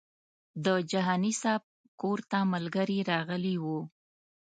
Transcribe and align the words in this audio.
د 0.65 0.67
جهاني 0.91 1.33
صاحب 1.41 1.63
کور 2.01 2.19
ته 2.31 2.39
ملګري 2.53 2.99
راغلي 3.11 3.55
وو. 3.63 3.79